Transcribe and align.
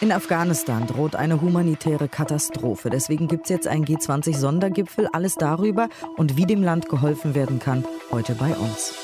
In 0.00 0.10
Afghanistan 0.10 0.86
droht 0.86 1.14
eine 1.14 1.40
humanitäre 1.40 2.08
Katastrophe. 2.08 2.90
Deswegen 2.90 3.28
gibt 3.28 3.44
es 3.44 3.50
jetzt 3.50 3.68
einen 3.68 3.84
G20-Sondergipfel. 3.84 5.08
Alles 5.12 5.36
darüber 5.36 5.88
und 6.16 6.36
wie 6.36 6.44
dem 6.44 6.62
Land 6.62 6.88
geholfen 6.88 7.34
werden 7.34 7.60
kann, 7.60 7.84
heute 8.10 8.34
bei 8.34 8.52
uns. 8.56 8.94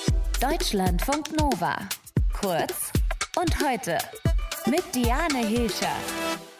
Deutschlandfunk 0.40 1.38
Nova. 1.38 1.76
Kurz 2.32 2.92
und 3.40 3.64
heute 3.64 3.98
mit 4.66 4.82
Diane 4.94 5.46
Hilscher. 5.46 5.86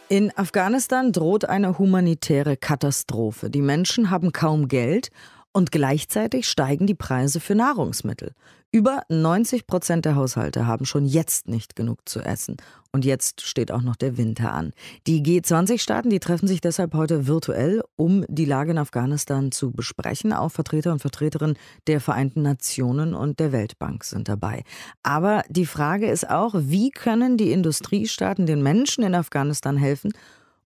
In 0.09 0.33
Afghanistan 0.39 1.13
droht 1.13 1.45
eine 1.45 1.79
humanitäre 1.79 2.57
Katastrophe. 2.57 3.51
Die 3.51 3.61
Menschen 3.61 4.11
haben 4.11 4.33
kaum 4.33 4.69
Geld 4.69 5.11
und 5.53 5.73
gleichzeitig 5.73 6.49
steigen 6.49 6.87
die 6.87 6.95
Preise 6.95 7.41
für 7.41 7.55
Nahrungsmittel. 7.55 8.33
Über 8.71 9.01
90 9.09 9.67
Prozent 9.67 10.05
der 10.05 10.15
Haushalte 10.15 10.67
haben 10.67 10.85
schon 10.85 11.07
jetzt 11.07 11.49
nicht 11.49 11.75
genug 11.75 12.07
zu 12.07 12.21
essen. 12.21 12.59
Und 12.93 13.07
jetzt 13.07 13.41
steht 13.41 13.73
auch 13.73 13.81
noch 13.81 13.97
der 13.97 14.19
Winter 14.19 14.53
an. 14.53 14.73
Die 15.07 15.23
G20-Staaten, 15.23 16.11
die 16.11 16.21
treffen 16.21 16.47
sich 16.47 16.61
deshalb 16.61 16.93
heute 16.95 17.27
virtuell, 17.27 17.83
um 17.97 18.27
die 18.29 18.45
Lage 18.45 18.73
in 18.73 18.79
Afghanistan 18.79 19.53
zu 19.53 19.71
besprechen. 19.71 20.35
Auch 20.35 20.51
Vertreter 20.51 20.93
und 20.93 21.01
Vertreterinnen 21.01 21.57
der 21.87 22.03
Vereinten 22.03 22.43
Nationen 22.43 23.15
und 23.15 23.41
der 23.41 23.53
Weltbank 23.53 24.05
sind 24.05 24.29
dabei. 24.29 24.65
Aber 25.03 25.45
die 25.49 25.67
Frage 25.67 26.11
ist 26.11 26.29
auch, 26.29 26.55
wie 26.55 26.91
können 26.91 27.39
die 27.39 27.53
Industriestaaten 27.53 28.45
den 28.45 28.63
Menschen 28.63 29.03
in 29.03 29.15
Afghanistan 29.15 29.79
helfen 29.79 30.13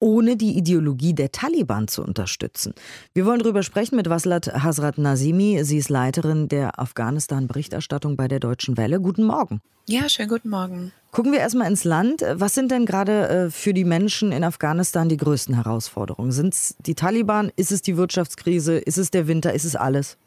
ohne 0.02 0.36
die 0.36 0.58
Ideologie 0.58 1.14
der 1.14 1.32
Taliban 1.32 1.88
zu 1.88 2.04
unterstützen. 2.04 2.73
Wir 3.14 3.26
wollen 3.26 3.40
darüber 3.40 3.64
sprechen 3.64 3.96
mit 3.96 4.09
Waslat 4.09 4.48
Hasrat 4.48 4.98
Nazimi. 4.98 5.64
Sie 5.64 5.78
ist 5.78 5.90
Leiterin 5.90 6.50
der 6.50 6.80
Afghanistan-Berichterstattung 6.80 8.18
bei 8.18 8.28
der 8.28 8.40
Deutschen 8.40 8.76
Welle. 8.76 9.00
Guten 9.00 9.23
Morgen. 9.23 9.62
Ja, 9.88 10.09
schönen 10.09 10.30
guten 10.30 10.50
Morgen. 10.50 10.92
Gucken 11.12 11.34
wir 11.34 11.40
erstmal 11.40 11.68
ins 11.68 11.84
Land. 11.84 12.24
Was 12.32 12.56
sind 12.56 12.72
denn 12.72 12.86
gerade 12.86 13.28
äh, 13.28 13.50
für 13.50 13.74
die 13.74 13.84
Menschen 13.84 14.32
in 14.32 14.46
Afghanistan 14.46 15.10
die 15.10 15.18
größten 15.18 15.56
Herausforderungen? 15.56 16.32
Sind 16.32 16.53
es 16.53 16.76
die 16.80 16.95
Taliban? 16.95 17.52
Ist 17.58 17.73
es 17.73 17.81
die 17.81 17.98
Wirtschaftskrise? 17.98 18.78
Ist 18.78 18.98
es 18.98 19.12
der 19.12 19.28
Winter? 19.28 19.53
Ist 19.53 19.66
es 19.66 19.76
alles? 19.76 20.18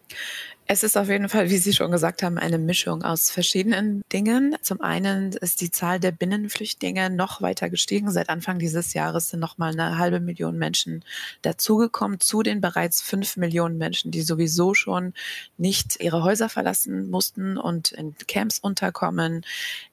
Es 0.67 0.83
ist 0.83 0.97
auf 0.97 1.11
jeden 1.11 1.29
Fall, 1.29 1.51
wie 1.51 1.59
Sie 1.59 1.75
schon 1.75 1.91
gesagt 1.91 2.23
haben, 2.23 2.39
eine 2.39 2.57
Mischung 2.57 3.03
aus 3.03 3.31
verschiedenen 3.31 4.03
Dingen. 4.15 4.57
Zum 4.63 4.81
einen 4.81 5.33
ist 5.33 5.61
die 5.61 5.71
Zahl 5.71 6.01
der 6.01 6.11
Binnenflüchtlinge 6.11 7.11
noch 7.11 7.43
weiter 7.43 7.69
gestiegen. 7.69 8.11
Seit 8.11 8.31
Anfang 8.31 8.59
dieses 8.59 8.95
Jahres 8.95 9.29
sind 9.29 9.41
noch 9.41 9.59
mal 9.59 9.73
eine 9.73 9.99
halbe 9.99 10.21
Million 10.21 10.57
Menschen 10.57 11.05
dazugekommen 11.43 12.19
zu 12.19 12.43
den 12.43 12.63
bereits 12.63 13.03
fünf 13.03 13.37
Millionen 13.37 13.77
Menschen, 13.77 14.11
die 14.11 14.23
sowieso 14.23 14.73
schon 14.73 15.13
nicht 15.59 16.01
ihre 16.01 16.25
Häuser 16.25 16.49
verlassen 16.49 17.11
mussten 17.11 17.59
und 17.59 17.93
in 17.93 18.15
Camps 18.27 18.59
unterkommen, 18.59 19.45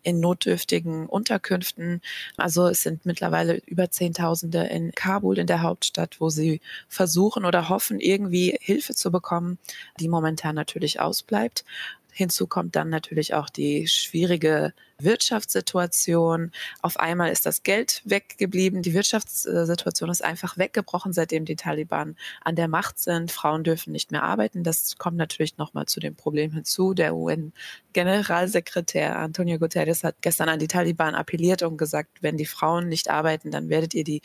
in 0.04 0.22
notdürftigen 0.22 0.81
Unterkünften. 1.08 2.02
Also 2.38 2.68
es 2.68 2.82
sind 2.82 3.06
mittlerweile 3.06 3.62
über 3.66 3.90
Zehntausende 3.92 4.64
in 4.64 4.92
Kabul, 4.92 5.38
in 5.38 5.48
der 5.48 5.62
Hauptstadt, 5.62 6.20
wo 6.20 6.30
sie 6.30 6.62
versuchen 6.88 7.46
oder 7.46 7.70
hoffen, 7.70 8.00
irgendwie 8.00 8.58
Hilfe 8.62 8.96
zu 8.96 9.12
bekommen, 9.12 9.58
die 10.00 10.08
momentan 10.08 10.56
natürlich 10.56 11.00
ausbleibt. 11.00 11.64
Hinzu 12.12 12.48
kommt 12.48 12.76
dann 12.76 12.90
natürlich 12.90 13.34
auch 13.34 13.50
die 13.50 13.88
schwierige 13.88 14.74
Wirtschaftssituation. 15.00 16.52
Auf 16.82 17.00
einmal 17.00 17.32
ist 17.32 17.46
das 17.46 17.64
Geld 17.64 18.02
weggeblieben. 18.06 18.82
Die 18.82 18.94
Wirtschaftssituation 18.94 20.10
ist 20.10 20.24
einfach 20.24 20.58
weggebrochen, 20.58 21.14
seitdem 21.14 21.46
die 21.46 21.56
Taliban 21.56 22.16
an 22.42 22.56
der 22.56 22.68
Macht 22.68 23.00
sind. 23.00 23.32
Frauen 23.32 23.64
dürfen 23.64 23.92
nicht 23.92 24.12
mehr 24.12 24.24
arbeiten. 24.24 24.64
Das 24.64 24.98
kommt 24.98 25.18
natürlich 25.18 25.58
nochmal 25.58 25.86
zu 25.86 26.00
dem 26.00 26.16
Problem 26.16 26.52
hinzu. 26.52 26.94
Der 26.94 27.16
UN-Generalsekretär 27.16 29.18
Antonio 29.18 29.58
Guterres 29.58 30.04
hat 30.04 30.16
gestern 30.22 30.50
an 30.50 30.60
die 30.60 30.68
Taliban 30.68 31.16
appelliert 31.16 31.64
und 31.64 31.78
gesagt, 31.78 32.22
wenn 32.22 32.38
die 32.38 32.46
Frauen 32.46 32.88
nicht 32.88 33.10
arbeiten, 33.10 33.52
dann 33.52 33.70
werdet 33.70 33.94
ihr 33.94 34.04
die 34.04 34.22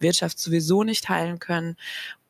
Wirtschaft 0.00 0.38
sowieso 0.38 0.84
nicht 0.84 1.08
heilen 1.08 1.38
können. 1.38 1.76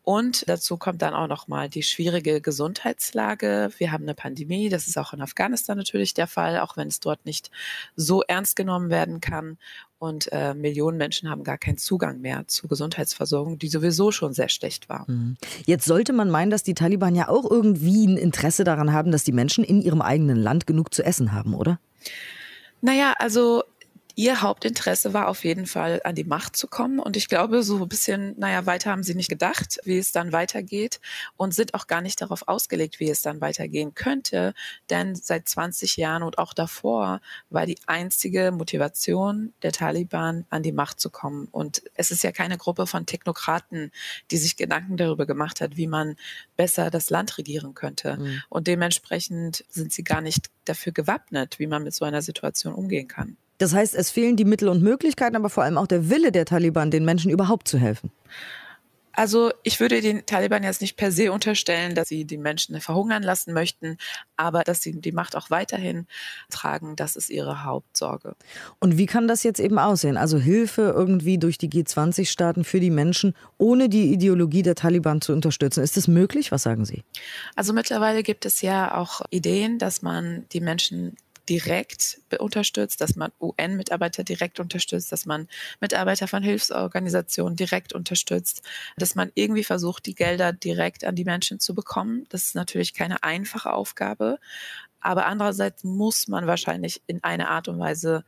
Und 0.09 0.49
dazu 0.49 0.77
kommt 0.77 1.03
dann 1.03 1.15
auch 1.15 1.27
nochmal 1.27 1.69
die 1.69 1.83
schwierige 1.83 2.41
Gesundheitslage. 2.41 3.72
Wir 3.77 3.91
haben 3.91 4.05
eine 4.05 4.15
Pandemie, 4.15 4.69
das 4.69 4.87
ist 4.87 4.97
auch 4.99 5.12
in 5.12 5.21
Afghanistan 5.21 5.77
natürlich 5.77 6.15
der 6.15 6.28
Fall, 6.28 6.61
auch 6.61 6.77
wenn 6.77 6.87
es 6.87 7.00
dort 7.00 7.27
nicht 7.27 7.50
so 7.97 8.22
ernst 8.22 8.55
genommen 8.55 8.89
werden 8.89 9.21
kann. 9.21 9.59
Und 9.99 10.31
äh, 10.31 10.55
Millionen 10.55 10.97
Menschen 10.97 11.28
haben 11.28 11.43
gar 11.43 11.59
keinen 11.59 11.77
Zugang 11.77 12.21
mehr 12.21 12.47
zu 12.47 12.69
Gesundheitsversorgung, 12.69 13.59
die 13.59 13.66
sowieso 13.66 14.12
schon 14.12 14.33
sehr 14.33 14.49
schlecht 14.49 14.89
war. 14.89 15.11
Mhm. 15.11 15.39
Jetzt 15.65 15.87
sollte 15.87 16.12
man 16.12 16.31
meinen, 16.31 16.53
dass 16.53 16.62
die 16.62 16.75
Taliban 16.75 17.16
ja 17.16 17.28
auch 17.28 17.50
irgendwie 17.50 18.06
ein 18.06 18.16
Interesse 18.16 18.62
daran 18.62 18.93
haben, 18.93 19.11
dass 19.11 19.25
die 19.25 19.33
Menschen 19.33 19.65
in 19.65 19.83
ihrem 19.83 20.03
eigenen 20.03 20.37
Land 20.37 20.69
genug 20.69 20.95
zu 20.95 21.03
essen 21.03 21.33
haben, 21.33 21.53
oder? 21.53 21.81
Naja, 22.81 23.15
also 23.19 23.65
Ihr 24.19 24.41
Hauptinteresse 24.41 25.12
war 25.12 25.28
auf 25.28 25.44
jeden 25.44 25.66
Fall, 25.66 26.00
an 26.04 26.15
die 26.15 26.25
Macht 26.25 26.56
zu 26.56 26.69
kommen. 26.69 27.00
Und 27.00 27.19
ich 27.19 27.28
glaube, 27.28 27.62
so 27.62 27.82
ein 27.82 27.88
bisschen, 27.88 28.34
naja, 28.38 28.65
weiter 28.65 28.91
haben 28.91 29.03
sie 29.03 29.15
nicht 29.15 29.28
gedacht, 29.28 29.78
wie 29.84 29.99
es 29.99 30.10
dann 30.10 30.32
weitergeht 30.32 31.00
und 31.37 31.54
sind 31.54 31.75
auch 31.75 31.87
gar 31.87 32.00
nicht 32.00 32.22
darauf 32.22 32.49
ausgelegt, 32.49 32.99
wie 32.99 33.10
es 33.10 33.21
dann 33.21 33.43
weitergehen 33.43 33.94
könnte. 33.94 34.54
Denn 34.88 35.15
seit 35.16 35.47
20 35.47 35.99
Jahren 35.99 36.22
und 36.22 36.38
auch 36.38 36.54
davor 36.54 37.21
war 37.50 37.66
die 37.66 37.77
einzige 37.87 38.53
Motivation 38.53 39.53
der 39.62 39.72
Taliban, 39.72 40.47
an 40.48 40.62
die 40.62 40.72
Macht 40.72 40.98
zu 40.98 41.10
kommen. 41.10 41.47
Und 41.50 41.83
es 41.93 42.10
ist 42.10 42.25
ja 42.25 42.33
keine 42.33 42.56
Gruppe 42.56 42.87
von 42.87 43.04
Technokraten, 43.04 43.93
die 44.31 44.38
sich 44.38 44.56
Gedanken 44.56 44.97
darüber 44.97 45.27
gemacht 45.27 45.60
hat, 45.60 45.77
wie 45.77 45.88
man 45.88 46.16
besser 46.56 46.91
das 46.91 47.10
Land 47.10 47.37
regieren 47.37 47.75
könnte. 47.75 48.16
Mhm. 48.16 48.43
Und 48.48 48.66
dementsprechend 48.66 49.66
sind 49.69 49.93
sie 49.93 50.04
gar 50.04 50.22
nicht 50.22 50.47
dafür 50.65 50.93
gewappnet, 50.93 51.59
wie 51.59 51.66
man 51.66 51.84
mit 51.84 51.93
so 51.93 52.06
einer 52.06 52.22
Situation 52.22 52.72
umgehen 52.72 53.09
kann. 53.09 53.37
Das 53.59 53.75
heißt, 53.75 53.94
es 53.94 54.11
fehlen 54.11 54.37
die 54.37 54.44
Mittel 54.44 54.69
und 54.69 54.83
Möglichkeiten, 54.83 55.37
aber 55.37 55.50
vor 55.50 55.65
allem 55.65 55.78
auch 55.78 55.87
der 55.87 56.11
Wille 56.11 56.33
der 56.33 56.44
Taliban, 56.44 56.91
den 56.91 57.05
Menschen 57.05 57.31
überhaupt 57.31 57.69
zu 57.69 57.78
helfen. 57.78 58.11
Also 59.17 59.50
ich 59.62 59.81
würde 59.81 60.03
den 60.03 60.27
Taliban 60.27 60.62
jetzt 60.62 60.83
nicht 60.83 60.99
per 60.99 61.11
se 61.11 61.33
unterstellen, 61.33 61.95
dass 61.95 62.09
sie 62.09 62.27
die 62.27 62.37
Menschen 62.37 62.78
verhungern 62.83 63.22
lassen 63.22 63.55
möchten, 63.55 63.97
aber 64.37 64.62
dass 64.62 64.83
sie 64.83 65.00
die 65.00 65.12
Macht 65.12 65.37
auch 65.37 65.49
weiterhin 65.49 66.06
tragen, 66.50 66.97
das 66.97 67.16
ist 67.16 67.31
ihre 67.31 67.65
Hauptsorge. 67.65 68.37
Und 68.78 68.99
wie 68.99 69.06
kann 69.06 69.27
das 69.27 69.43
jetzt 69.43 69.59
eben 69.59 69.78
aussehen? 69.78 70.19
Also 70.19 70.39
Hilfe 70.39 70.93
irgendwie 70.95 71.39
durch 71.39 71.56
die 71.56 71.71
G20-Staaten 71.71 72.65
für 72.65 72.78
die 72.78 72.91
Menschen, 72.91 73.34
ohne 73.56 73.89
die 73.89 74.12
Ideologie 74.12 74.62
der 74.62 74.75
Taliban 74.75 75.22
zu 75.22 75.33
unterstützen. 75.33 75.83
Ist 75.83 75.97
das 75.97 76.09
möglich? 76.09 76.53
Was 76.53 76.65
sagen 76.65 76.84
Sie? 76.84 77.03
Also 77.55 77.72
mittlerweile 77.72 78.22
gibt 78.22 78.45
es 78.45 78.61
ja 78.61 78.95
auch 78.95 79.22
Ideen, 79.31 79.78
dass 79.78 80.03
man 80.03 80.45
die 80.53 80.61
Menschen 80.61 81.16
direkt 81.49 82.21
unterstützt, 82.39 83.01
dass 83.01 83.17
man 83.17 83.33
UN-Mitarbeiter 83.41 84.25
direkt 84.25 84.61
unterstützt, 84.61 85.12
dass 85.12 85.27
man 85.27 85.49
Mitarbeiter 85.81 86.29
von 86.29 86.43
Hilfsorganisationen 86.43 87.57
direkt 87.57 87.93
unterstützt, 87.93 88.62
dass 88.97 89.15
man 89.15 89.31
irgendwie 89.34 89.65
versucht, 89.65 90.07
die 90.07 90.15
Gelder 90.15 90.53
direkt 90.53 91.05
an 91.05 91.15
die 91.15 91.25
Menschen 91.25 91.61
zu 91.61 91.75
bekommen. 91.75 92.27
Das 92.31 92.45
ist 92.45 92.55
natürlich 92.55 92.95
keine 92.95 93.23
einfache 93.23 93.73
Aufgabe, 93.73 94.39
aber 95.01 95.27
andererseits 95.27 95.84
muss 95.84 96.29
man 96.29 96.47
wahrscheinlich 96.47 97.03
in 97.07 97.23
einer 97.23 97.49
Art 97.49 97.69
und 97.69 97.78
Weise 97.78 98.25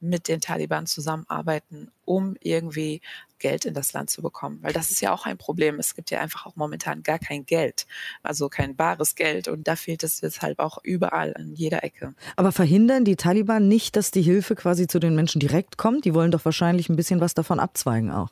mit 0.00 0.28
den 0.28 0.40
Taliban 0.40 0.86
zusammenarbeiten, 0.86 1.90
um 2.10 2.34
irgendwie 2.40 3.02
Geld 3.38 3.64
in 3.64 3.72
das 3.72 3.92
Land 3.92 4.10
zu 4.10 4.20
bekommen. 4.20 4.58
Weil 4.62 4.72
das 4.72 4.90
ist 4.90 5.00
ja 5.00 5.12
auch 5.12 5.26
ein 5.26 5.38
Problem. 5.38 5.78
Es 5.78 5.94
gibt 5.94 6.10
ja 6.10 6.20
einfach 6.20 6.44
auch 6.44 6.56
momentan 6.56 7.04
gar 7.04 7.20
kein 7.20 7.46
Geld, 7.46 7.86
also 8.24 8.48
kein 8.48 8.74
bares 8.74 9.14
Geld. 9.14 9.46
Und 9.46 9.68
da 9.68 9.76
fehlt 9.76 10.02
es 10.02 10.20
deshalb 10.20 10.58
auch 10.58 10.78
überall 10.82 11.34
an 11.36 11.54
jeder 11.54 11.84
Ecke. 11.84 12.14
Aber 12.34 12.50
verhindern 12.50 13.04
die 13.04 13.14
Taliban 13.14 13.68
nicht, 13.68 13.94
dass 13.94 14.10
die 14.10 14.22
Hilfe 14.22 14.56
quasi 14.56 14.88
zu 14.88 14.98
den 14.98 15.14
Menschen 15.14 15.38
direkt 15.38 15.78
kommt? 15.78 16.04
Die 16.04 16.12
wollen 16.12 16.32
doch 16.32 16.44
wahrscheinlich 16.44 16.88
ein 16.88 16.96
bisschen 16.96 17.20
was 17.20 17.34
davon 17.34 17.60
abzweigen 17.60 18.10
auch. 18.10 18.30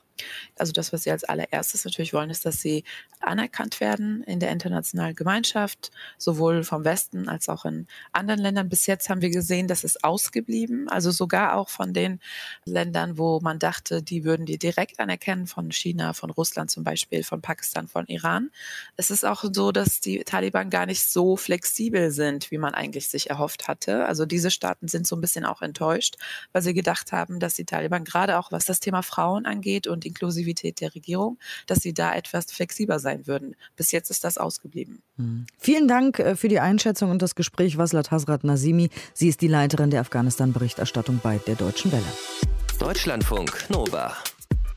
Also 0.57 0.73
das, 0.73 0.93
was 0.93 1.05
sie 1.05 1.11
als 1.11 1.25
allererstes 1.25 1.85
natürlich 1.85 2.13
wollen, 2.13 2.31
ist, 2.31 2.45
dass 2.45 2.61
sie 2.61 2.83
anerkannt 3.21 3.81
werden 3.81 4.23
in 4.25 4.41
der 4.41 4.51
internationalen 4.51 5.15
Gemeinschaft, 5.15 5.91
sowohl 6.19 6.65
vom 6.65 6.85
Westen 6.85 7.29
als 7.29 7.49
auch 7.49 7.65
in 7.65 7.87
anderen 8.13 8.41
Ländern. 8.41 8.69
Bis 8.69 8.87
jetzt 8.87 9.09
haben 9.09 9.23
wir 9.23 9.31
gesehen, 9.31 9.69
dass 9.69 9.85
es 9.85 10.03
ausgeblieben, 10.03 10.89
also 10.89 11.11
sogar 11.11 11.55
auch 11.55 11.69
von 11.69 11.93
den 11.93 12.21
Ländern, 12.65 13.19
wo 13.19 13.41
man 13.41 13.59
dachte, 13.69 14.03
die 14.03 14.25
würden 14.25 14.47
die 14.47 14.57
direkt 14.57 14.99
anerkennen, 14.99 15.47
von 15.47 15.71
China, 15.71 16.15
von 16.15 16.31
Russland 16.31 16.71
zum 16.71 16.85
Beispiel, 16.85 17.23
von 17.23 17.43
Pakistan, 17.43 17.87
von 17.87 18.07
Iran. 18.07 18.51
Es 18.97 19.11
ist 19.11 19.27
auch 19.27 19.45
so, 19.53 19.73
dass 19.73 20.01
die 20.01 20.25
Taliban 20.25 20.71
gar 20.71 20.87
nicht 20.87 21.07
so 21.07 21.37
flexibel 21.37 22.11
sind, 22.11 22.51
wie 22.51 22.57
man 22.57 22.73
eigentlich 22.75 23.09
sich 23.09 23.29
erhofft 23.29 23.69
hatte. 23.69 24.07
Also 24.07 24.25
diese 24.25 24.51
Staaten 24.51 24.89
sind 24.89 25.07
so 25.07 25.17
ein 25.17 25.21
bisschen 25.21 25.45
auch 25.45 25.61
enttäuscht, 25.61 26.17
weil 26.53 26.63
sie 26.63 26.73
gedacht 26.73 27.13
haben, 27.13 27.41
dass 27.41 27.55
die 27.55 27.67
Taliban 27.67 28.05
gerade 28.05 28.39
auch 28.39 28.51
was 28.53 28.65
das 28.65 28.81
Thema 28.81 29.03
Frauen 29.03 29.45
angeht 29.45 29.87
und 29.87 30.07
Inklusivität 30.07 30.81
der 30.81 30.95
Regierung, 30.95 31.39
dass 31.67 31.81
sie 31.81 31.93
da 31.93 32.15
etwas 32.15 32.51
flexibler 32.51 32.99
sein 32.99 33.27
würden. 33.27 33.55
Bis 33.77 33.93
jetzt 33.93 34.11
ist 34.11 34.25
das 34.25 34.39
ausgeblieben. 34.39 35.03
Mhm. 35.17 35.47
Vielen 35.59 35.89
Dank 35.89 36.19
äh, 36.19 36.37
für 36.37 36.49
die 36.49 36.61
Einschätzung 36.61 37.11
und 37.11 37.21
das 37.21 37.35
Gespräch, 37.35 37.77
Waslat 37.77 38.11
Hasrat 38.11 38.45
Nazimi. 38.45 38.89
Sie 39.13 39.29
ist 39.29 39.43
die 39.43 39.49
Leiterin 39.49 39.91
der 39.91 40.01
Afghanistan-Berichterstattung 40.01 41.21
bei 41.23 41.39
der 41.47 41.57
Deutschen 41.57 41.93
Welle. 41.93 42.58
Deutschlandfunk 42.79 43.69
Nova. 43.71 44.17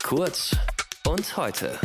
Kurz 0.03 0.55
und 1.05 1.37
heute. 1.37 1.77